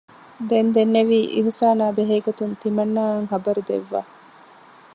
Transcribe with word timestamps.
ދެން 0.49 0.71
ދެންނެވީ 0.75 1.19
އިޙުސާނާ 1.33 1.85
ބެހޭ 1.97 2.17
ގޮތުން 2.27 2.53
ތިމަންނާއަށް 2.61 3.29
ޚަބަރު 3.31 3.61
ދެއްވާ 3.69 4.01